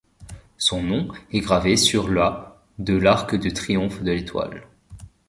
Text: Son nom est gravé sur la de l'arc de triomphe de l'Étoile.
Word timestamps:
Son 0.57 0.81
nom 0.81 1.09
est 1.31 1.41
gravé 1.41 1.77
sur 1.77 2.09
la 2.09 2.59
de 2.79 2.95
l'arc 2.97 3.35
de 3.35 3.51
triomphe 3.51 4.01
de 4.01 4.11
l'Étoile. 4.11 4.65